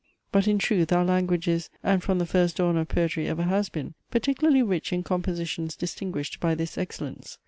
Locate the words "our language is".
0.91-1.69